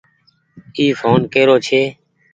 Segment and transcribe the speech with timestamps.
[0.77, 1.81] اي ڦون ڪيرو ڇي۔